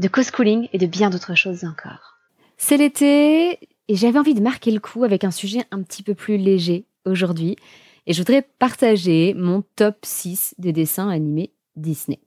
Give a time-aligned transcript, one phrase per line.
[0.00, 2.18] de co-schooling et de bien d'autres choses encore.
[2.56, 3.58] C'est l'été
[3.88, 6.86] et j'avais envie de marquer le coup avec un sujet un petit peu plus léger
[7.04, 7.56] aujourd'hui
[8.06, 12.18] et je voudrais partager mon top 6 des dessins animés Disney.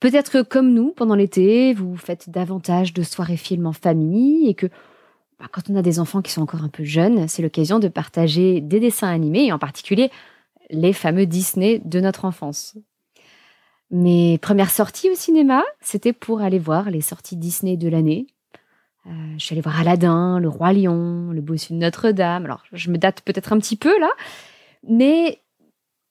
[0.00, 4.54] Peut-être que comme nous, pendant l'été, vous faites davantage de soirées films en famille et
[4.54, 4.66] que
[5.38, 7.88] bah, quand on a des enfants qui sont encore un peu jeunes, c'est l'occasion de
[7.88, 10.10] partager des dessins animés et en particulier
[10.70, 12.76] les fameux Disney de notre enfance.
[13.90, 18.26] Mes premières sorties au cinéma, c'était pour aller voir les sorties Disney de l'année.
[19.06, 22.44] Euh, je suis allée voir Aladdin, Le Roi Lion, Le Bossu de Notre-Dame.
[22.44, 24.10] Alors, je me date peut-être un petit peu là,
[24.86, 25.40] mais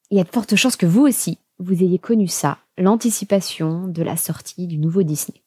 [0.09, 4.01] il y a de fortes chances que vous aussi, vous ayez connu ça, l'anticipation de
[4.01, 5.43] la sortie du nouveau Disney.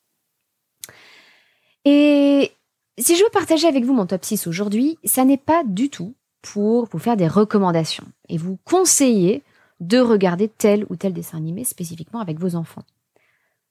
[1.85, 2.53] Et
[2.99, 6.15] si je veux partager avec vous mon top 6 aujourd'hui, ça n'est pas du tout
[6.43, 9.43] pour vous faire des recommandations et vous conseiller
[9.81, 12.85] de regarder tel ou tel dessin animé spécifiquement avec vos enfants.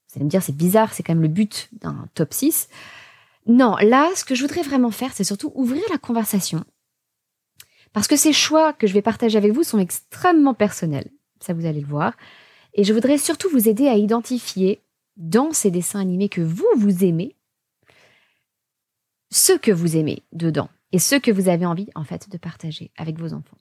[0.08, 2.68] Vous allez me dire, c'est bizarre, c'est quand même le but d'un top 6.
[3.46, 6.64] Non, là, ce que je voudrais vraiment faire, c'est surtout ouvrir la conversation.
[7.92, 11.10] Parce que ces choix que je vais partager avec vous sont extrêmement personnels.
[11.40, 12.14] Ça, vous allez le voir.
[12.74, 14.82] Et je voudrais surtout vous aider à identifier
[15.16, 17.36] dans ces dessins animés que vous, vous aimez,
[19.30, 22.90] ce que vous aimez dedans et ce que vous avez envie, en fait, de partager
[22.96, 23.58] avec vos enfants.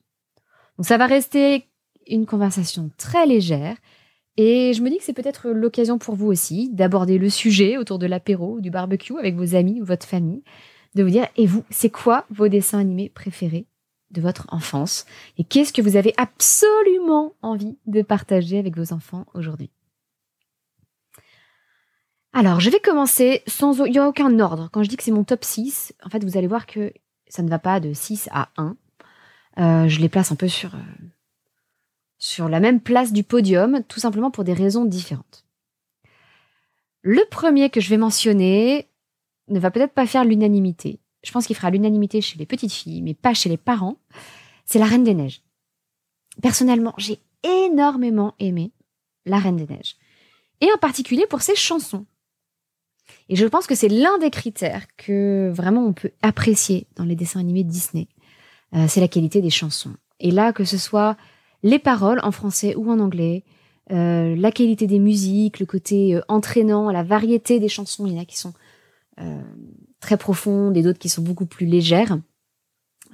[0.78, 1.68] Donc, ça va rester
[2.10, 3.76] une conversation très légère.
[4.38, 8.00] Et je me dis que c'est peut-être l'occasion pour vous aussi d'aborder le sujet autour
[8.00, 10.44] de l'apéro, du barbecue avec vos amis ou votre famille,
[10.96, 13.68] de vous dire, et vous, c'est quoi vos dessins animés préférés
[14.12, 15.06] de votre enfance
[15.38, 19.70] Et qu'est-ce que vous avez absolument envie de partager avec vos enfants aujourd'hui?
[22.34, 23.86] Alors, je vais commencer sans...
[23.86, 24.70] Il aucun ordre.
[24.72, 26.94] Quand je dis que c'est mon top 6, en fait, vous allez voir que
[27.28, 28.78] ça ne va pas de 6 à 1.
[29.58, 30.78] Euh, je les place un peu sur, euh,
[32.30, 35.46] sur la même place du podium, tout simplement pour des raisons différentes.
[37.02, 38.88] Le premier que je vais mentionner
[39.48, 41.00] ne va peut-être pas faire l'unanimité.
[41.24, 43.98] Je pense qu'il fera l'unanimité chez les petites filles, mais pas chez les parents.
[44.66, 45.42] C'est La Reine des Neiges.
[46.42, 48.72] Personnellement, j'ai énormément aimé
[49.26, 49.96] La Reine des Neiges.
[50.62, 52.06] Et en particulier pour ses chansons.
[53.28, 57.16] Et je pense que c'est l'un des critères que vraiment on peut apprécier dans les
[57.16, 58.08] dessins animés Disney.
[58.76, 59.96] Euh, c'est la qualité des chansons.
[60.20, 61.18] Et là, que ce soit
[61.64, 63.44] les paroles en français ou en anglais,
[63.92, 68.06] euh, la qualité des musiques, le côté euh, entraînant, la variété des chansons.
[68.06, 68.54] Il y en a qui sont
[69.20, 69.42] euh,
[70.00, 72.18] très profondes et d'autres qui sont beaucoup plus légères.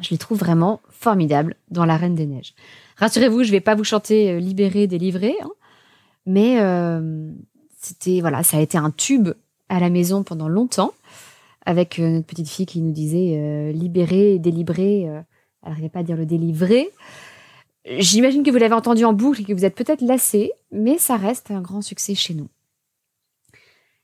[0.02, 2.54] Je les trouve vraiment formidables dans La Reine des Neiges.
[2.98, 5.52] Rassurez-vous, je vais pas vous chanter Libéré, délivré, hein,
[6.26, 6.58] mais
[7.80, 9.30] c'était voilà, ça a été un tube
[9.70, 10.94] à la maison pendant longtemps,
[11.66, 15.04] avec notre petite fille qui nous disait libéré, délibéré.
[15.04, 15.24] elle
[15.66, 16.90] n'arrivait pas à dire le délivrer.
[17.86, 21.18] J'imagine que vous l'avez entendu en boucle et que vous êtes peut-être lassé, mais ça
[21.18, 22.50] reste un grand succès chez nous.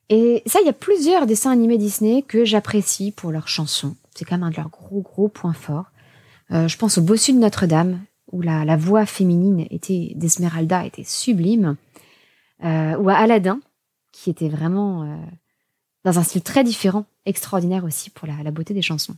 [0.10, 3.96] Et ça, il y a plusieurs dessins animés Disney que j'apprécie pour leurs chansons.
[4.14, 5.90] C'est quand même un de leurs gros, gros points forts.
[6.52, 11.78] Euh, je pense au Bossu de Notre-Dame, où la, voix féminine était d'Esmeralda était sublime.
[12.64, 13.62] Euh, ou à Aladdin,
[14.12, 15.16] qui était vraiment euh,
[16.04, 19.16] dans un style très différent, extraordinaire aussi pour la beauté des chansons.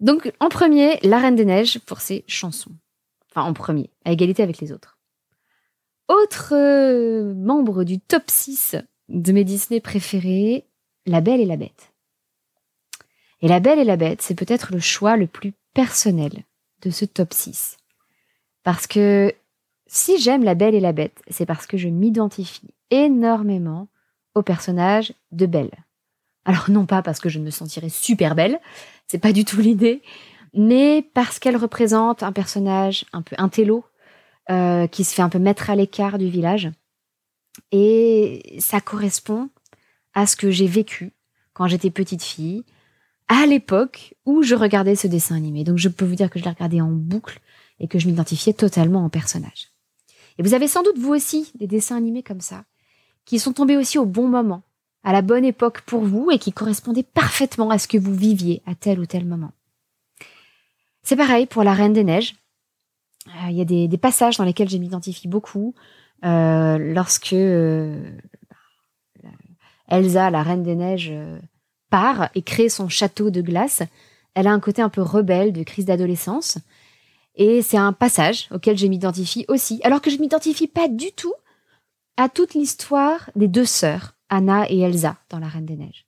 [0.00, 2.72] Donc, en premier, La Reine des Neiges pour ses chansons.
[3.30, 4.98] Enfin, en premier, à égalité avec les autres.
[6.08, 8.76] Autre euh, membre du top 6
[9.08, 10.66] de mes Disney préférés,
[11.06, 11.92] La Belle et la Bête.
[13.42, 16.32] Et La Belle et la Bête, c'est peut-être le choix le plus personnel
[16.82, 17.76] de ce top 6.
[18.62, 19.34] Parce que
[19.86, 23.88] si j'aime La Belle et la Bête, c'est parce que je m'identifie énormément
[24.34, 25.70] au personnage de Belle.
[26.44, 28.60] Alors non pas parce que je me sentirais super belle,
[29.10, 30.02] c'est pas du tout l'idée,
[30.54, 33.84] mais parce qu'elle représente un personnage un peu intello,
[34.50, 36.70] euh, qui se fait un peu mettre à l'écart du village.
[37.72, 39.50] Et ça correspond
[40.14, 41.12] à ce que j'ai vécu
[41.54, 42.62] quand j'étais petite fille,
[43.26, 45.64] à l'époque où je regardais ce dessin animé.
[45.64, 47.40] Donc je peux vous dire que je l'ai regardé en boucle
[47.80, 49.72] et que je m'identifiais totalement en personnage.
[50.38, 52.64] Et vous avez sans doute vous aussi des dessins animés comme ça,
[53.24, 54.62] qui sont tombés aussi au bon moment,
[55.02, 58.62] à la bonne époque pour vous et qui correspondait parfaitement à ce que vous viviez
[58.66, 59.52] à tel ou tel moment.
[61.02, 62.34] C'est pareil pour la Reine des Neiges.
[63.28, 65.74] Euh, il y a des, passages dans lesquels je m'identifie beaucoup.
[66.24, 68.10] Euh, lorsque euh,
[69.88, 71.12] Elsa, la Reine des Neiges,
[71.90, 73.82] part et crée son château de glace.
[74.34, 76.58] Elle a un côté un peu rebelle de crise d'adolescence.
[77.34, 81.34] Et c'est un passage auquel je m'identifie aussi, alors que je m'identifie pas du tout
[82.16, 86.06] à toute l'histoire des deux sœurs, Anna et Elsa, dans La Reine des Neiges.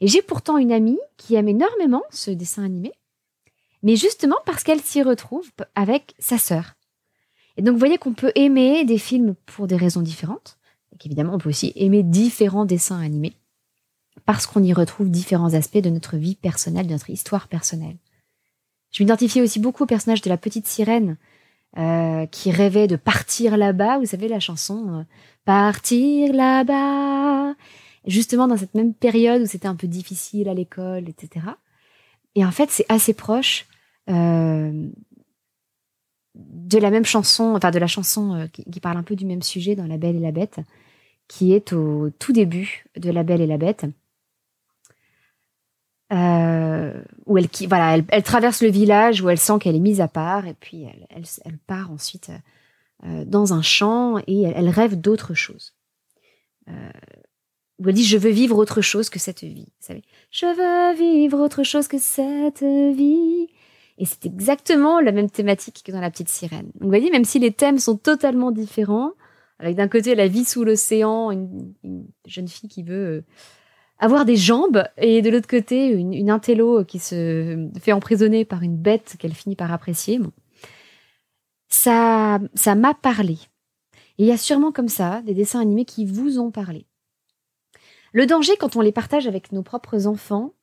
[0.00, 2.92] Et j'ai pourtant une amie qui aime énormément ce dessin animé,
[3.82, 6.74] mais justement parce qu'elle s'y retrouve avec sa sœur.
[7.56, 10.58] Et donc vous voyez qu'on peut aimer des films pour des raisons différentes,
[10.92, 13.36] et qu'évidemment on peut aussi aimer différents dessins animés,
[14.26, 17.96] parce qu'on y retrouve différents aspects de notre vie personnelle, de notre histoire personnelle.
[18.90, 21.16] Je m'identifiais aussi beaucoup au personnage de la petite sirène
[21.78, 23.98] euh, qui rêvait de partir là-bas.
[23.98, 25.02] Vous savez la chanson euh,
[25.44, 27.54] Partir là-bas.
[28.06, 31.46] Justement dans cette même période où c'était un peu difficile à l'école, etc.
[32.34, 33.66] Et en fait, c'est assez proche
[34.08, 34.88] euh,
[36.34, 39.74] de la même chanson, enfin de la chanson qui, parle un peu du même sujet
[39.74, 40.60] dans La Belle et la Bête,
[41.28, 43.86] qui est au tout début de La Belle et la Bête
[46.10, 50.46] où elle, voilà, elle, traverse le village où elle sent qu'elle est mise à part
[50.46, 51.06] et puis elle,
[51.44, 52.30] elle, part ensuite
[53.04, 55.74] euh, dans un champ et elle, rêve d'autre chose.
[56.68, 56.90] Euh,
[57.78, 59.66] où elle dit je veux vivre autre chose que cette vie.
[59.80, 63.48] Vous savez, je veux vivre autre chose que cette vie.
[63.98, 66.70] Et c'est exactement la même thématique que dans la petite sirène.
[66.80, 69.12] vous voyez, même si les thèmes sont totalement différents,
[69.58, 73.24] avec d'un côté la vie sous l'océan, une, une, jeune fille qui veut
[73.98, 78.76] avoir des jambes et de l'autre côté une, intello qui se fait emprisonner par une
[78.76, 80.20] bête qu'elle finit par apprécier.
[81.68, 83.38] Ça, ça m'a parlé.
[84.18, 86.86] Et il y a sûrement comme ça des dessins animés qui vous ont parlé.
[88.12, 90.54] Le danger quand on les partage avec nos propres enfants,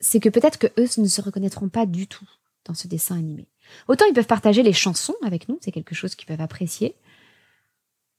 [0.00, 2.28] c'est que peut-être que eux ne se reconnaîtront pas du tout
[2.64, 3.48] dans ce dessin animé.
[3.88, 6.94] Autant ils peuvent partager les chansons avec nous, c'est quelque chose qu'ils peuvent apprécier.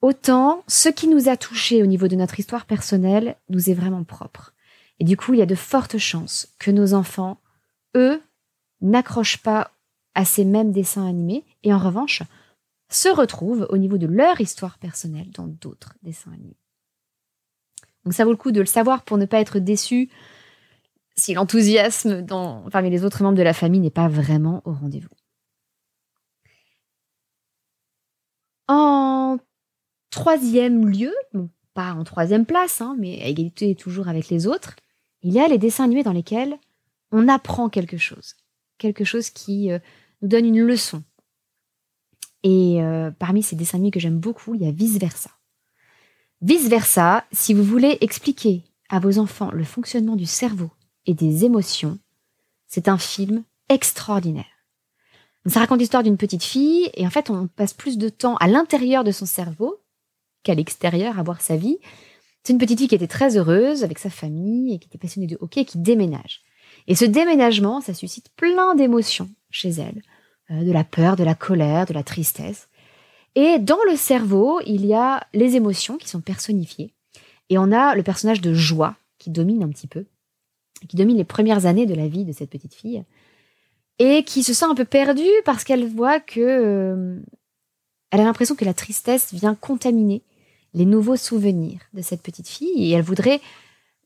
[0.02, 4.04] Autant ce qui nous a touchés au niveau de notre histoire personnelle nous est vraiment
[4.04, 4.53] propre.
[5.00, 7.42] Et du coup, il y a de fortes chances que nos enfants,
[7.96, 8.22] eux,
[8.82, 9.72] n'accrochent pas
[10.16, 12.22] à ces mêmes dessins animés et en revanche,
[12.90, 16.60] se retrouvent au niveau de leur histoire personnelle dans d'autres dessins animés.
[18.04, 20.10] Donc ça vaut le coup de le savoir pour ne pas être déçu
[21.16, 22.26] si l'enthousiasme
[22.72, 25.10] parmi les autres membres de la famille n'est pas vraiment au rendez-vous.
[28.68, 29.38] En
[30.10, 31.14] troisième lieu,
[31.74, 34.76] pas en troisième place, hein, mais à égalité toujours avec les autres,
[35.24, 36.58] il y a les dessins animés dans lesquels
[37.12, 38.36] on apprend quelque chose,
[38.78, 39.80] quelque chose qui euh,
[40.22, 41.04] nous donne une leçon.
[42.44, 45.32] Et euh, parmi ces dessins animés que j'aime beaucoup, il y a Vice Versa.
[46.42, 50.70] Vice Versa, si vous voulez expliquer à vos enfants le fonctionnement du cerveau
[51.06, 51.98] et des émotions,
[52.68, 54.46] c'est un film extraordinaire.
[55.46, 58.48] Ça raconte l'histoire d'une petite fille et en fait on passe plus de temps à
[58.48, 59.82] l'intérieur de son cerveau
[60.44, 61.80] qu'à l'extérieur à voir sa vie
[62.44, 65.28] c'est une petite fille qui était très heureuse avec sa famille et qui était passionnée
[65.28, 66.42] de hockey et qui déménage.
[66.88, 70.02] Et ce déménagement, ça suscite plein d'émotions chez elle,
[70.52, 72.68] euh, de la peur, de la colère, de la tristesse.
[73.36, 76.94] Et dans le cerveau, il y a les émotions qui sont personnifiées.
[77.50, 80.06] Et on a le personnage de joie qui domine un petit peu,
[80.90, 83.04] qui domine les premières années de la vie de cette petite fille,
[84.00, 87.20] et qui se sent un peu perdue parce qu'elle voit que euh,
[88.12, 90.24] elle a l'impression que la tristesse vient contaminer
[90.74, 93.42] les nouveaux souvenirs de cette petite fille et elle voudrait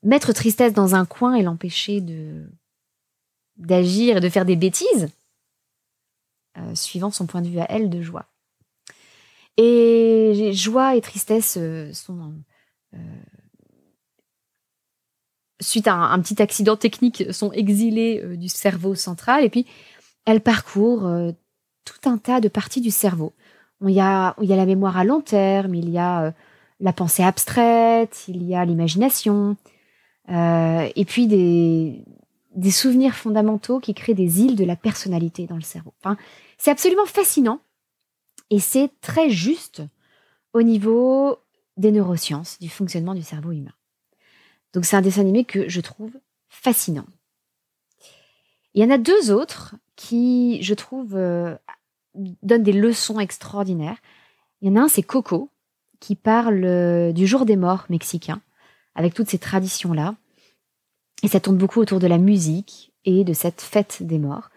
[0.03, 2.45] mettre Tristesse dans un coin et l'empêcher de
[3.57, 5.09] d'agir et de faire des bêtises,
[6.57, 8.25] euh, suivant son point de vue à elle de joie.
[9.57, 12.33] Et joie et tristesse euh, sont
[12.93, 12.97] euh,
[15.59, 19.65] suite à un, petit accident technique sont exilés du cerveau central et puis
[20.25, 21.09] elle parcourt
[21.83, 23.33] tout un tas de parties du cerveau.
[23.81, 26.35] Il y a, il y a la mémoire à long terme, il y a
[26.79, 29.57] la pensée abstraite, il y a l'imagination,
[30.29, 32.03] euh, et puis des,
[32.71, 35.93] souvenirs fondamentaux qui créent des îles de la personnalité dans le cerveau.
[36.01, 36.17] Enfin,
[36.57, 37.61] c'est absolument fascinant
[38.49, 39.83] et c'est très juste
[40.53, 41.37] au niveau
[41.77, 43.73] des neurosciences, du fonctionnement du cerveau humain.
[44.73, 46.11] Donc c'est un dessin animé que je trouve
[46.49, 47.05] fascinant.
[48.73, 51.55] Il y en a deux autres qui, je trouve, euh,
[52.43, 53.97] donnent des leçons extraordinaires.
[54.61, 55.49] Il y en a un, c'est Coco,
[55.99, 58.41] qui parle euh, du jour des morts mexicain,
[58.95, 60.15] avec toutes ces traditions-là.
[61.23, 64.49] Et ça tourne beaucoup autour de la musique et de cette fête des morts.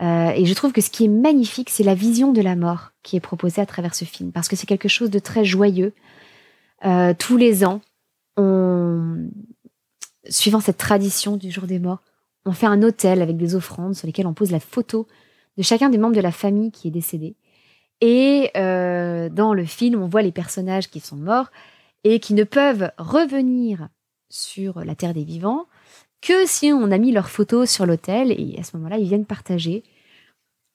[0.00, 2.92] Euh, et je trouve que ce qui est magnifique, c'est la vision de la mort
[3.02, 5.92] qui est proposée à travers ce film, parce que c'est quelque chose de très joyeux.
[6.84, 7.80] Euh, tous les ans,
[8.36, 9.28] on,
[10.28, 12.02] suivant cette tradition du jour des morts,
[12.44, 15.06] on fait un hôtel avec des offrandes sur lesquelles on pose la photo
[15.56, 17.34] de chacun des membres de la famille qui est décédé.
[18.00, 21.50] Et euh, dans le film, on voit les personnages qui sont morts
[22.04, 23.88] et qui ne peuvent revenir
[24.30, 25.66] sur la Terre des vivants
[26.20, 29.24] que si on a mis leurs photos sur l'hôtel et à ce moment-là, ils viennent
[29.24, 29.82] partager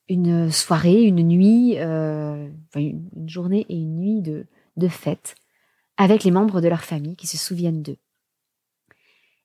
[0.09, 4.45] une soirée, une nuit, euh, une journée et une nuit de,
[4.77, 5.35] de fête
[5.97, 7.97] avec les membres de leur famille qui se souviennent d'eux.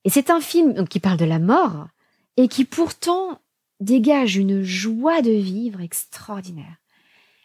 [0.05, 1.89] Et c'est un film qui parle de la mort
[2.37, 3.41] et qui pourtant
[3.81, 6.77] dégage une joie de vivre extraordinaire.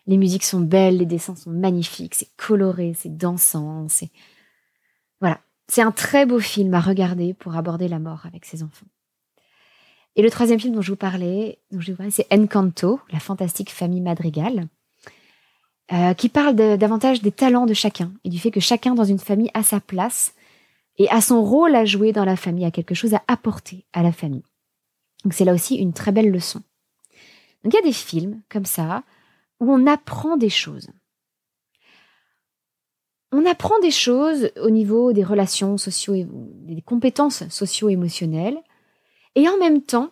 [0.06, 4.10] Les musiques sont belles, les dessins sont magnifiques, c'est coloré, c'est dansant, c'est
[5.22, 8.88] voilà, c'est un très beau film à regarder pour aborder la mort avec ses enfants.
[10.16, 13.20] Et le troisième film dont je vous parlais, dont je vous parlais, c'est Encanto, la
[13.20, 14.68] fantastique famille Madrigal,
[15.92, 19.20] euh, qui parle davantage des talents de chacun et du fait que chacun dans une
[19.20, 20.34] famille a sa place
[20.98, 24.04] et a son rôle à jouer dans la famille, a quelque chose à apporter à
[24.04, 24.44] la famille.
[25.24, 26.62] Donc c'est là aussi une très belle leçon.
[27.64, 29.04] Donc il y a des films comme ça
[29.64, 30.90] où on apprend des choses.
[33.32, 38.60] On apprend des choses au niveau des relations socio des compétences socio-émotionnelles
[39.36, 40.12] et en même temps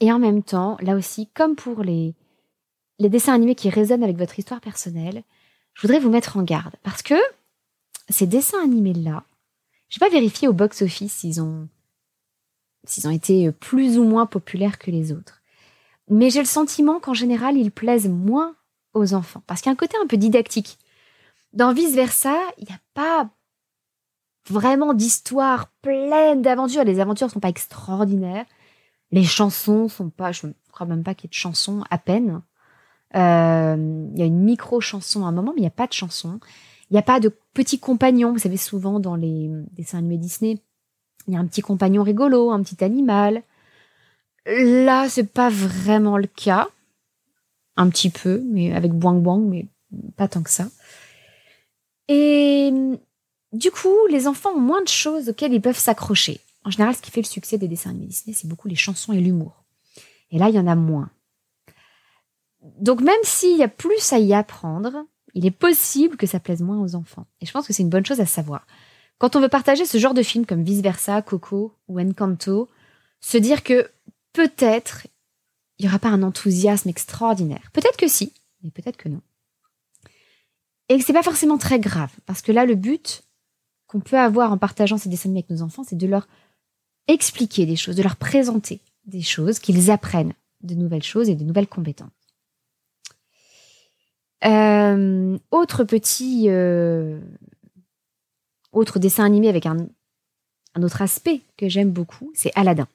[0.00, 2.14] là aussi comme pour les
[2.98, 5.22] dessins animés qui résonnent avec votre histoire personnelle,
[5.74, 7.14] je voudrais vous mettre en garde parce que
[8.08, 9.24] ces dessins animés là,
[9.88, 11.68] je n'ai pas vérifié au box-office s'ils ont
[13.12, 15.37] été plus ou moins populaires que les autres.
[16.10, 18.54] Mais j'ai le sentiment qu'en général, ils plaisent moins
[18.94, 19.42] aux enfants.
[19.46, 20.78] Parce qu'il y a un côté un peu didactique.
[21.52, 23.30] Dans Vice Versa, il n'y a pas
[24.48, 26.84] vraiment d'histoire pleine d'aventures.
[26.84, 28.46] Les aventures ne sont pas extraordinaires.
[29.10, 31.98] Les chansons sont pas, je ne crois même pas qu'il y ait de chansons à
[31.98, 32.42] peine.
[33.14, 35.92] Euh, il y a une micro-chanson à un moment, mais il n'y a pas de
[35.92, 36.40] chanson.
[36.90, 38.32] Il n'y a pas de petits compagnons.
[38.32, 40.58] Vous savez, souvent dans les dessins animés Disney,
[41.26, 43.42] il y a un petit compagnon rigolo, un petit animal.
[44.48, 46.68] Là, c'est pas vraiment le cas.
[47.76, 49.66] Un petit peu, mais avec Boing Boing, mais
[50.16, 50.68] pas tant que ça.
[52.08, 52.72] Et
[53.52, 56.40] du coup, les enfants ont moins de choses auxquelles ils peuvent s'accrocher.
[56.64, 59.12] En général, ce qui fait le succès des dessins animés Disney, c'est beaucoup les chansons
[59.12, 59.64] et l'humour.
[60.30, 61.10] Et là, il y en a moins.
[62.80, 66.62] Donc même s'il y a plus à y apprendre, il est possible que ça plaise
[66.62, 67.26] moins aux enfants.
[67.40, 68.66] Et je pense que c'est une bonne chose à savoir.
[69.18, 72.68] Quand on veut partager ce genre de film comme Vice Versa, Coco ou Encanto,
[73.20, 73.90] se dire que
[74.38, 75.08] peut-être
[75.78, 77.70] il n'y aura pas un enthousiasme extraordinaire.
[77.72, 79.20] Peut-être que si, mais peut-être que non.
[80.88, 83.22] Et que c'est pas forcément très grave, parce que là, le but
[83.86, 86.28] qu'on peut avoir en partageant ces dessins avec nos enfants, c'est de leur
[87.06, 91.44] expliquer des choses, de leur présenter des choses, qu'ils apprennent de nouvelles choses et de
[91.44, 92.10] nouvelles compétences.
[94.44, 97.20] Euh, autre petit euh,
[98.72, 99.88] autre dessin animé avec un,
[100.80, 102.86] autre aspect que j'aime beaucoup, c'est Aladdin.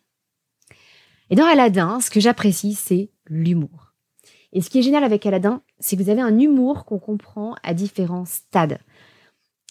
[1.29, 3.93] Et dans Aladdin, ce que j'apprécie, c'est l'humour.
[4.51, 7.55] Et ce qui est génial avec Aladdin, c'est que vous avez un humour qu'on comprend
[7.63, 8.79] à différents stades.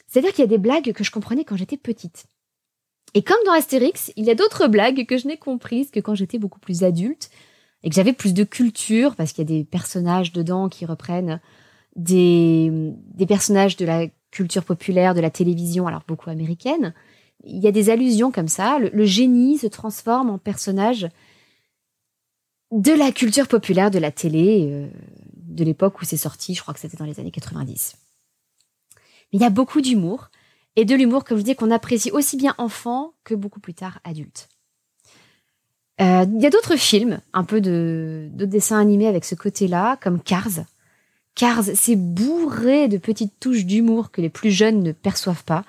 [0.08, 2.26] C'est-à-dire qu'il y a des blagues que je comprenais quand j'étais petite.
[3.14, 6.14] Et comme dans Astérix, il y a d'autres blagues que je n'ai comprises que quand
[6.14, 7.30] j'étais beaucoup plus adulte
[7.82, 11.40] et que j'avais plus de culture parce qu'il y a des personnages dedans qui reprennent
[11.96, 12.94] des,
[13.28, 16.94] personnages de la culture populaire, de la télévision, alors beaucoup américaine.
[17.44, 18.78] Il y a des allusions comme ça.
[18.78, 21.08] Le, génie se transforme en personnage
[22.72, 24.88] de la culture populaire de la télé, euh,
[25.36, 27.96] de l'époque où c'est sorti, je crois que c'était dans les années 90.
[29.32, 30.30] Mais il y a beaucoup d'humour,
[30.74, 34.00] et de l'humour, comme je dis, qu'on apprécie aussi bien enfant que beaucoup plus tard
[34.04, 34.48] adulte.
[36.00, 39.98] Euh, il y a d'autres films, un peu de, de dessins animés avec ce côté-là,
[40.00, 40.64] comme Cars,
[41.34, 45.64] Cars, c'est bourré de petites touches d'humour que les plus jeunes ne perçoivent pas.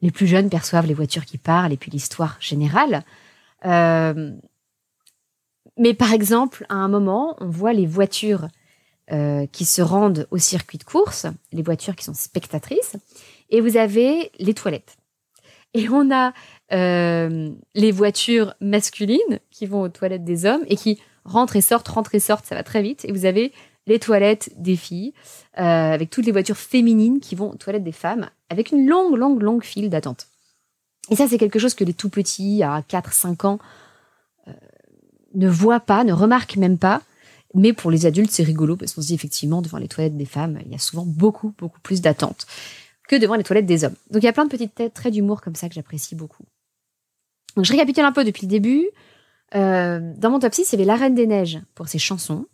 [0.00, 3.04] Les plus jeunes perçoivent les voitures qui parlent et puis l'histoire générale.
[3.64, 4.32] Euh,
[5.78, 8.48] mais par exemple, à un moment, on voit les voitures
[9.10, 12.96] euh, qui se rendent au circuit de course, les voitures qui sont spectatrices,
[13.50, 14.96] et vous avez les toilettes.
[15.74, 16.32] Et on a
[16.72, 21.88] euh, les voitures masculines qui vont aux toilettes des hommes et qui rentrent et sortent,
[21.88, 23.04] rentrent et sortent, ça va très vite.
[23.04, 23.52] Et vous avez
[23.86, 25.12] les toilettes des filles,
[25.58, 25.62] euh,
[25.92, 29.42] avec toutes les voitures féminines qui vont aux toilettes des femmes, avec une longue, longue,
[29.42, 30.28] longue file d'attente.
[31.10, 33.58] Et ça, c'est quelque chose que les tout petits, à 4-5 ans,
[35.34, 37.02] ne voient pas, ne remarquent même pas.
[37.54, 40.24] Mais pour les adultes, c'est rigolo parce qu'on se dit effectivement, devant les toilettes des
[40.26, 42.46] femmes, il y a souvent beaucoup, beaucoup plus d'attente
[43.08, 43.96] que devant les toilettes des hommes.
[44.10, 46.44] Donc il y a plein de petites têtes, traits d'humour comme ça que j'apprécie beaucoup.
[47.56, 48.88] Donc je récapitule un peu depuis le début.
[49.54, 52.46] Euh, dans mon top 6, il La Reine des Neiges pour ses chansons.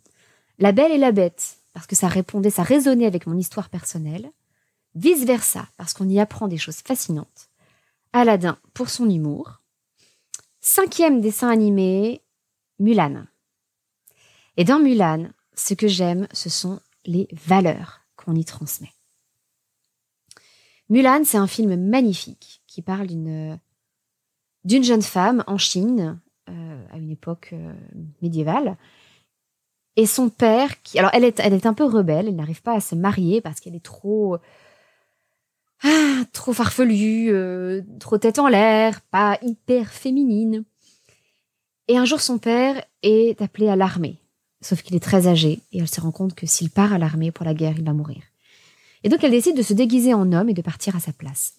[0.57, 4.29] La Belle et la Bête, parce que ça répondait, ça résonnait avec mon histoire personnelle.
[4.95, 7.49] Vice versa, parce qu'on y apprend des choses fascinantes.
[8.11, 9.61] Aladdin, pour son humour.
[10.59, 12.21] Cinquième dessin animé,
[12.79, 13.25] Mulan.
[14.57, 18.91] Et dans Mulan, ce que j'aime, ce sont les valeurs qu'on y transmet.
[20.89, 26.19] Mulan, c'est un film magnifique qui parle d'une jeune femme en Chine
[26.49, 27.73] euh, à une époque euh,
[28.21, 28.77] médiévale.
[29.95, 32.75] Et son père, qui, alors elle est, elle est un peu rebelle, elle n'arrive pas
[32.75, 34.37] à se marier parce qu'elle est trop,
[35.83, 40.65] ah, trop farfelue, euh, trop tête en l'air, pas hyper féminine.
[41.89, 44.17] Et un jour, son père est appelé à l'armée,
[44.61, 47.31] sauf qu'il est très âgé et elle se rend compte que s'il part à l'armée
[47.31, 48.21] pour la guerre, il va mourir.
[49.03, 51.55] Et donc elle décide de se déguiser en homme et de partir à sa place.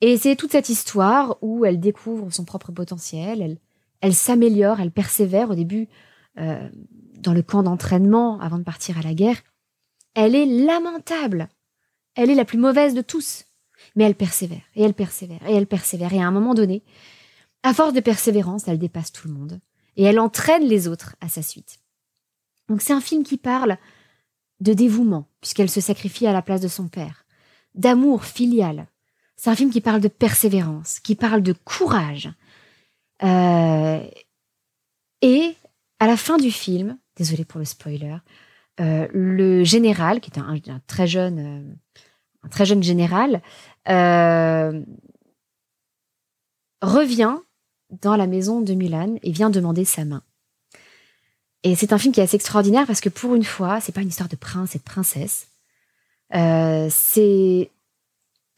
[0.00, 3.58] Et c'est toute cette histoire où elle découvre son propre potentiel,
[4.00, 5.88] elle, s'améliore, elle persévère au début
[6.38, 6.68] euh,
[7.16, 9.42] dans le camp d'entraînement avant de partir à la guerre.
[10.14, 11.48] Elle est lamentable.
[12.14, 13.44] Elle est la plus mauvaise de tous.
[13.96, 16.12] Mais elle persévère, et elle persévère, et elle persévère.
[16.12, 16.84] Et à un moment donné,
[17.62, 19.60] à force de persévérance, elle dépasse tout le monde.
[19.96, 21.78] Et elle entraîne les autres à sa suite.
[22.68, 23.78] Donc c'est un film qui parle
[24.60, 27.24] de dévouement, puisqu'elle se sacrifie à la place de son père,
[27.74, 28.88] d'amour filial,
[29.38, 32.28] c'est un film qui parle de persévérance, qui parle de courage.
[33.22, 34.04] Euh,
[35.22, 35.54] et
[36.00, 38.16] à la fin du film, désolé pour le spoiler,
[38.80, 40.70] euh, le général, qui est un, euh,
[42.42, 43.40] un très jeune général,
[46.82, 47.38] revient
[47.90, 50.22] dans la maison de Mulan et vient demander sa main.
[51.64, 54.02] Et c'est un film qui est assez extraordinaire parce que pour une fois, c'est pas
[54.02, 55.48] une histoire de prince et de princesse.
[56.30, 57.70] c'est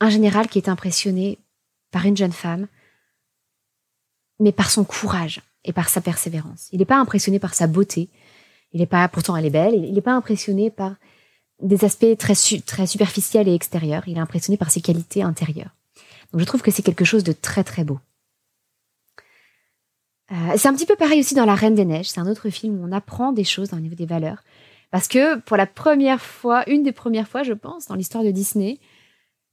[0.00, 1.38] un général qui est impressionné
[1.90, 2.66] par une jeune femme,
[4.38, 6.68] mais par son courage et par sa persévérance.
[6.72, 8.08] Il n'est pas impressionné par sa beauté.
[8.72, 10.94] Il n'est pas, pourtant elle est belle, il n'est pas impressionné par
[11.60, 12.34] des aspects très,
[12.64, 14.04] très superficiels et extérieurs.
[14.06, 15.74] Il est impressionné par ses qualités intérieures.
[16.32, 17.98] Donc je trouve que c'est quelque chose de très très beau.
[20.32, 22.10] Euh, c'est un petit peu pareil aussi dans La Reine des Neiges.
[22.10, 24.42] C'est un autre film où on apprend des choses au niveau des valeurs.
[24.90, 28.30] Parce que pour la première fois, une des premières fois, je pense, dans l'histoire de
[28.30, 28.78] Disney,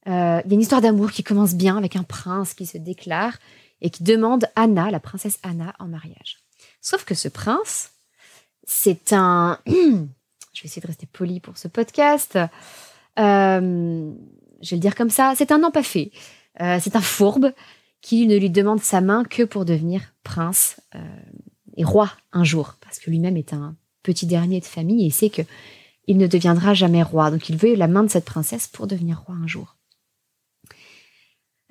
[0.07, 2.77] euh, il y a une histoire d'amour qui commence bien avec un prince qui se
[2.77, 3.37] déclare
[3.81, 6.39] et qui demande Anna, la princesse Anna, en mariage.
[6.81, 7.91] Sauf que ce prince,
[8.63, 9.59] c'est un...
[9.67, 12.37] je vais essayer de rester poli pour ce podcast.
[13.19, 14.11] Euh,
[14.61, 15.33] je vais le dire comme ça.
[15.35, 16.11] C'est un empaffé.
[16.61, 17.53] Euh, c'est un fourbe
[18.01, 20.79] qui ne lui demande sa main que pour devenir prince
[21.75, 25.29] et roi un jour, parce que lui-même est un petit dernier de famille et sait
[25.29, 25.41] que
[26.07, 27.29] il ne deviendra jamais roi.
[27.31, 29.75] Donc il veut la main de cette princesse pour devenir roi un jour.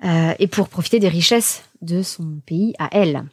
[0.03, 3.25] Euh, et pour profiter des richesses de son pays à elle.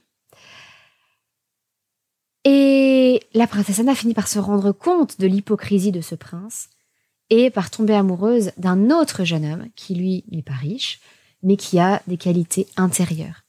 [2.44, 6.70] Et la princesse Anna finit par se rendre compte de l'hypocrisie de ce prince
[7.28, 11.00] et par tomber amoureuse d'un autre jeune homme qui, lui, n'est pas riche,
[11.44, 13.44] mais qui a des qualités intérieures.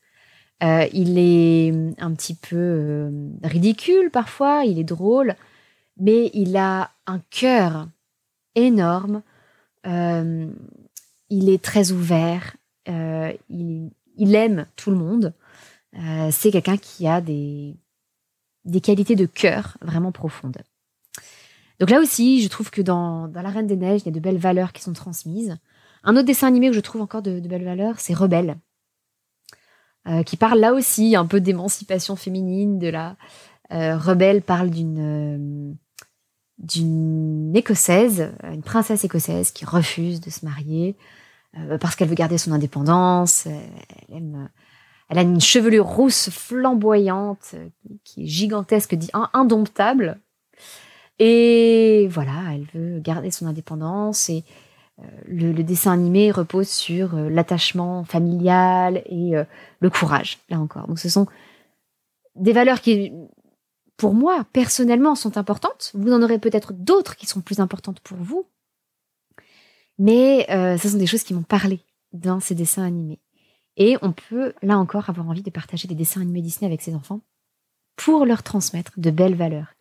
[0.63, 5.35] Euh, il est un petit peu euh, ridicule parfois, il est drôle,
[5.97, 7.87] mais il a un cœur
[8.55, 9.21] énorme,
[9.83, 12.55] il est très ouvert,
[12.87, 15.33] euh, il, aime tout le monde.
[15.97, 17.75] Euh, c'est quelqu'un qui a des,
[18.65, 20.57] des qualités de cœur vraiment profondes.
[21.79, 24.13] Donc là aussi, je trouve que dans, dans La Reine des Neiges, il y a
[24.13, 25.57] de belles valeurs qui sont transmises.
[26.05, 28.57] Un autre dessin animé que je trouve encore de, belles valeurs, c'est Rebelle,
[30.07, 32.79] euh, qui parle là aussi un peu d'émancipation féminine.
[32.79, 33.17] De la
[33.71, 35.75] Rebelle parle d'une
[36.57, 40.95] d'une écossaise, une princesse écossaise qui refuse de se marier
[41.57, 43.47] euh, parce qu'elle veut garder son indépendance.
[44.09, 47.69] Elle, a une chevelure rousse flamboyante euh,
[48.03, 50.19] qui est gigantesque, dit indomptable.
[51.19, 54.29] Et voilà, elle veut garder son indépendance
[54.99, 59.33] euh, le, dessin animé repose sur l'attachement familial et
[59.79, 60.87] le courage, là encore.
[60.87, 61.27] Donc ce sont
[62.35, 63.11] des valeurs qui,
[63.97, 65.91] pour moi, personnellement, sont importantes.
[65.93, 68.45] Vous en aurez peut-être d'autres qui sont plus importantes pour vous.
[69.97, 71.79] Mais euh, ce sont des choses qui m'ont parlé
[72.11, 73.19] dans ces dessins animés.
[73.77, 76.95] Et on peut, là encore, avoir envie de partager des dessins animés Disney avec ses
[76.95, 77.21] enfants
[77.95, 79.73] pour leur transmettre de belles valeurs.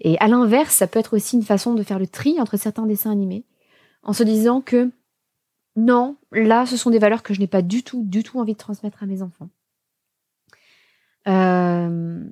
[0.00, 2.86] Et à l'inverse, ça peut être aussi une façon de faire le tri entre certains
[2.86, 3.44] dessins animés,
[4.06, 4.90] en se disant que
[5.74, 8.54] non, là, ce sont des valeurs que je n'ai pas du tout, du tout envie
[8.54, 9.50] de transmettre à mes enfants.
[11.28, 12.24] Euh,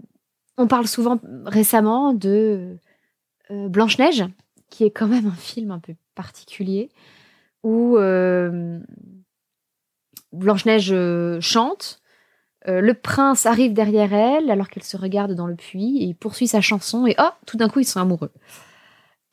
[0.57, 2.79] on parle souvent récemment de
[3.51, 4.25] euh, Blanche-Neige,
[4.71, 6.91] qui est quand même un film un peu particulier
[7.65, 8.79] où euh,
[10.33, 10.95] Blanche-Neige
[11.41, 12.01] chante,
[12.67, 16.47] le prince arrive derrière elle alors qu'elle se regarde dans le puits et il poursuit
[16.47, 18.33] sa chanson et oh, tout d'un coup ils sont amoureux.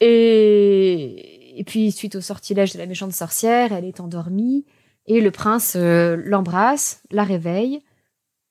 [0.02, 4.66] Et, et puis suite au sortilège de la méchante sorcière, elle est endormie
[5.08, 7.82] et le prince l'embrasse, la réveille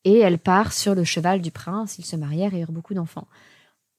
[0.05, 1.99] et elle part sur le cheval du prince.
[1.99, 3.29] Ils se marièrent et eurent beaucoup d'enfants.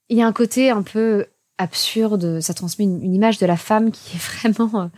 [0.10, 1.26] Il y a un côté un peu
[1.58, 2.42] absurde.
[2.42, 4.92] Ça transmet une, image de la femme qui est vraiment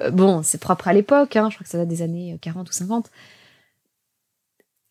[0.00, 2.68] Euh, bon, c'est propre à l'époque, hein, je crois que ça date des années 40
[2.68, 3.10] ou 50.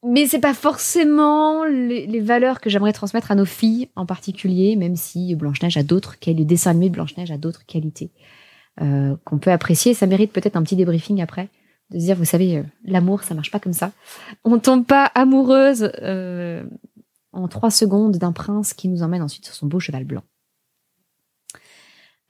[0.10, 4.96] Mais c'est pas forcément les, valeurs que j'aimerais transmettre à nos filles en particulier, même
[4.96, 8.12] si Blanche-Neige a d'autres, les dessins animés de Blanche-Neige a d'autres qualités
[8.82, 9.94] euh, qu'on peut apprécier.
[9.94, 11.50] Ça mérite peut-être un petit débriefing après,
[11.90, 13.92] de se dire, vous savez, euh, l'amour, ça marche pas comme ça.
[14.44, 15.92] On tombe pas amoureuse
[17.34, 20.24] en trois secondes d'un prince qui nous emmène ensuite sur son beau cheval blanc.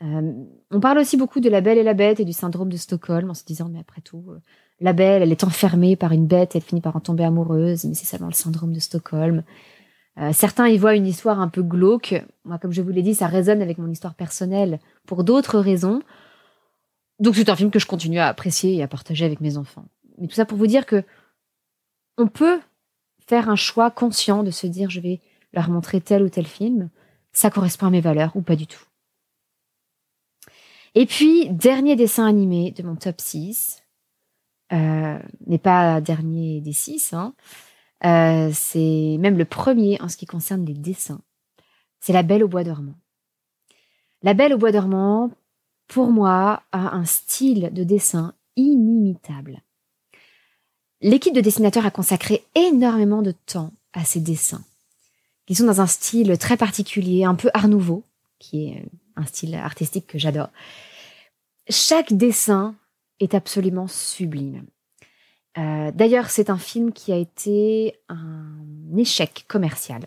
[0.04, 0.34] Euh,
[0.70, 3.32] on parle aussi beaucoup de la belle et la bête et du syndrome de Stockholm
[3.32, 4.40] en se disant mais après tout euh,
[4.80, 7.94] la belle elle est enfermée par une bête elle finit par en tomber amoureuse mais
[7.94, 9.44] c'est seulement le syndrome de Stockholm.
[10.20, 12.16] Euh, certains y voient une histoire un peu glauque.
[12.46, 16.02] Moi comme je vous l'ai dit ça résonne avec mon histoire personnelle pour d'autres raisons.
[17.20, 19.86] Donc c'est un film que je continue à apprécier et à partager avec mes enfants.
[20.20, 21.04] Mais tout ça pour vous dire que
[22.18, 22.60] on peut
[23.28, 25.22] faire un choix conscient de se dire je vais
[25.54, 26.90] leur montrer tel ou tel film,
[27.32, 28.84] ça correspond à mes valeurs ou pas du tout.
[30.96, 33.87] Et puis, dernier dessin animé de mon top 6, euh,
[34.72, 37.34] n'est pas dernier des 6, hein,
[38.06, 41.22] euh, c'est même le premier en ce qui concerne les dessins.
[42.00, 42.96] C'est La Belle au Bois dormant.
[44.22, 45.32] La Belle au Bois dormant,
[45.88, 49.62] pour moi, a un style de dessin inimitable.
[51.02, 54.64] L'équipe de dessinateurs a consacré énormément de temps à ces dessins.
[55.48, 58.04] Ils sont dans un style très particulier, un peu art nouveau,
[58.40, 60.50] qui est un style artistique que j'adore.
[61.70, 62.76] Chaque dessin
[63.20, 64.66] est absolument sublime.
[65.58, 68.58] Euh, d'ailleurs, c'est un film qui a été un
[68.96, 70.04] échec commercial.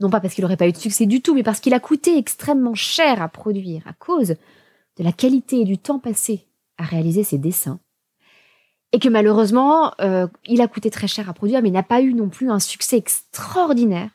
[0.00, 1.80] Non pas parce qu'il n'aurait pas eu de succès du tout, mais parce qu'il a
[1.80, 4.36] coûté extrêmement cher à produire à cause
[4.96, 6.46] de la qualité et du temps passé
[6.78, 7.80] à réaliser ses dessins
[8.92, 12.14] et que malheureusement, euh, il a coûté très cher à produire, mais n'a pas eu
[12.14, 14.10] non plus un succès extraordinaire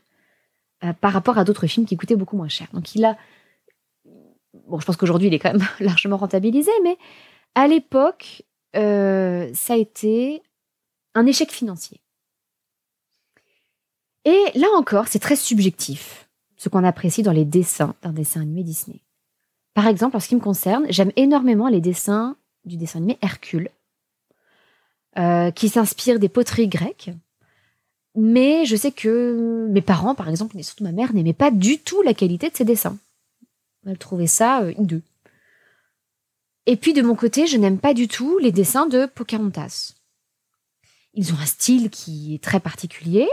[0.83, 2.67] euh, par rapport à d'autres films qui coûtaient beaucoup moins cher.
[2.73, 3.17] Donc il a,
[4.67, 6.97] bon, je pense qu'aujourd'hui il est quand même largement rentabilisé, mais
[7.55, 8.43] à l'époque,
[8.75, 10.43] euh, ça a été
[11.13, 12.01] un échec financier.
[14.25, 18.63] Et là encore, c'est très subjectif, ce qu'on apprécie dans les dessins d'un dessin animé
[18.63, 18.99] Disney.
[19.73, 23.69] Par exemple, en ce qui me concerne, j'aime énormément les dessins du dessin animé Hercule,
[25.17, 27.11] euh, qui s'inspire des poteries grecques.
[28.15, 31.79] Mais je sais que mes parents, par exemple, et surtout ma mère, n'aimaient pas du
[31.79, 32.97] tout la qualité de ces dessins.
[33.85, 35.03] Elle trouvait ça euh, hideux.
[36.65, 39.93] Et puis de mon côté, je n'aime pas du tout les dessins de Pocahontas.
[41.13, 43.27] Ils ont un style qui est très particulier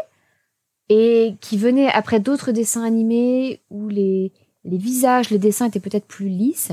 [0.89, 4.33] et qui venait après d'autres dessins animés où les,
[4.65, 6.73] les visages, les dessins étaient peut-être plus lisses,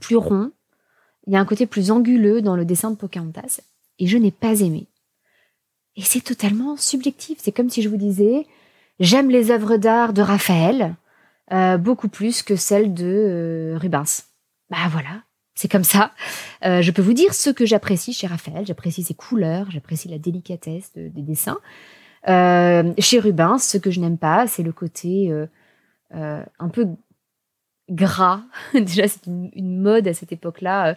[0.00, 0.52] plus ronds.
[1.26, 3.60] Il y a un côté plus anguleux dans le dessin de Pocahontas
[3.98, 4.88] et je n'ai pas aimé.
[5.96, 7.38] Et c'est totalement subjectif.
[7.40, 8.46] C'est comme si je vous disais,
[8.98, 10.96] j'aime les œuvres d'art de Raphaël
[11.52, 14.24] euh, beaucoup plus que celles de euh, Rubens.
[14.70, 15.22] Bah voilà,
[15.62, 16.12] c'est comme ça.
[16.64, 18.66] Euh, je peux vous dire ce que j'apprécie chez Raphaël.
[18.66, 21.58] J'apprécie ses couleurs, j'apprécie la délicatesse des dessins.
[22.26, 25.32] chez Rubens, ce que je n'aime pas, c'est le côté
[26.12, 26.88] un peu
[27.90, 28.42] gras.
[28.74, 30.96] Déjà, c'est une, mode à cette époque-là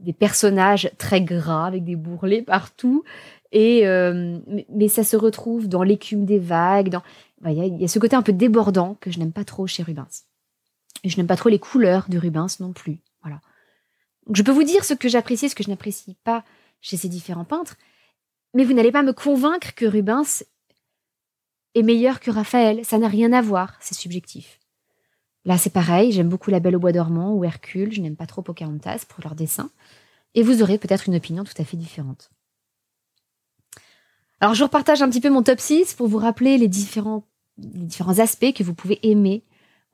[0.00, 3.04] des personnages très gras avec des bourrelets partout.
[3.52, 4.38] Et euh,
[4.70, 6.88] mais, ça se retrouve dans l'écume des vagues.
[6.88, 7.02] Dans
[7.46, 10.24] il y, a, ce côté un peu débordant que je n'aime pas trop chez Rubens.
[11.04, 12.98] Et je n'aime pas trop les couleurs de Rubens non plus.
[13.22, 13.40] Voilà.
[14.32, 16.44] Je peux vous dire ce que j'apprécie, ce que je n'apprécie pas
[16.80, 17.76] chez ces différents peintres,
[18.54, 20.44] mais vous n'allez pas me convaincre que Rubens
[21.74, 22.84] est meilleur que Raphaël.
[22.84, 24.60] Ça n'a rien à voir, c'est subjectif.
[25.44, 28.26] Là, c'est pareil, j'aime beaucoup La Belle au Bois dormant ou Hercule, je n'aime pas
[28.26, 29.70] trop Pocahontas pour leur dessin,
[30.34, 32.30] et vous aurez peut-être une opinion tout à fait différente.
[34.40, 37.26] Alors, je vous repartage un petit peu mon top 6 pour vous rappeler les différents,
[37.58, 39.44] les différents aspects que vous pouvez aimer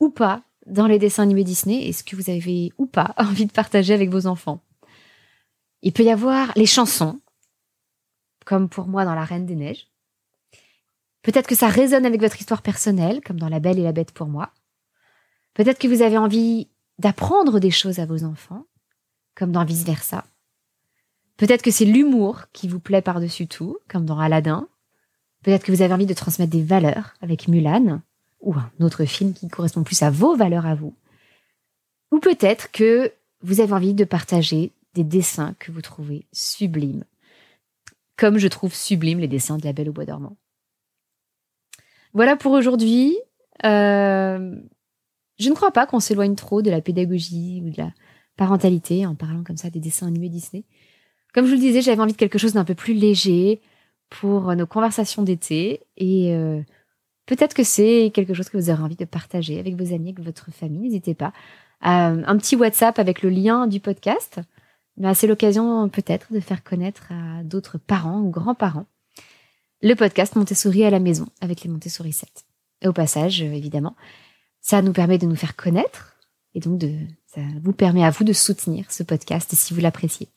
[0.00, 3.46] ou pas dans les dessins animés Disney et ce que vous avez ou pas envie
[3.46, 4.62] de partager avec vos enfants?
[5.82, 7.20] Il peut y avoir les chansons,
[8.44, 9.88] comme pour moi dans La Reine des Neiges.
[11.22, 14.12] Peut-être que ça résonne avec votre histoire personnelle, comme dans La Belle et la Bête
[14.12, 14.52] pour moi.
[15.54, 18.64] Peut-être que vous avez envie d'apprendre des choses à vos enfants,
[19.34, 20.24] comme dans Vice Versa.
[21.36, 24.68] Peut-être que c'est l'humour qui vous plaît par-dessus tout, comme dans Aladdin.
[25.42, 28.00] Peut-être que vous avez envie de transmettre des valeurs avec Mulan,
[28.40, 30.94] ou un autre film qui correspond plus à vos valeurs à vous.
[32.10, 37.04] Ou peut-être que vous avez envie de partager des dessins que vous trouvez sublimes,
[38.16, 40.36] comme je trouve sublimes les dessins de la Belle au Bois dormant.
[42.14, 43.16] Voilà pour aujourd'hui.
[43.64, 44.56] Euh,
[45.38, 47.92] je ne crois pas qu'on s'éloigne trop de la pédagogie ou de la
[48.36, 50.64] parentalité en parlant comme ça des dessins animés Disney.
[51.34, 53.60] Comme je vous le disais, j'avais envie de quelque chose d'un peu plus léger
[54.08, 56.62] pour nos conversations d'été et euh,
[57.28, 60.20] peut-être que c'est quelque chose que vous aurez envie de partager avec vos amis, avec
[60.24, 60.88] votre famille.
[60.88, 61.32] N'hésitez pas.
[61.80, 64.40] un petit WhatsApp avec le lien du podcast
[64.98, 68.86] ben, c'est l'occasion peut-être de faire connaître à d'autres parents ou grands-parents
[69.80, 72.28] le podcast Montessori à la maison avec les Montessori 7.
[72.82, 73.94] Et au passage, euh, évidemment,
[74.60, 76.16] ça nous permet de nous faire connaître
[76.54, 76.92] et donc de,
[77.26, 80.28] ça vous permet à vous de soutenir ce podcast si vous l'appréciez.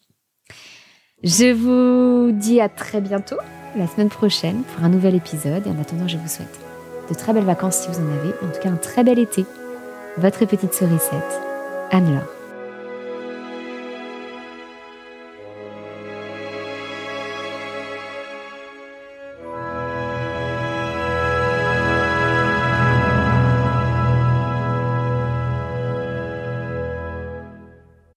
[1.24, 3.38] Je vous dis à très bientôt,
[3.76, 5.66] la semaine prochaine, pour un nouvel épisode.
[5.66, 6.71] Et en attendant, je vous souhaite
[7.12, 8.34] de très belles vacances si vous en avez.
[8.44, 9.46] En tout cas, un très bel été.
[10.18, 11.42] Votre petite sourisette,
[11.92, 12.41] Anne-Laure.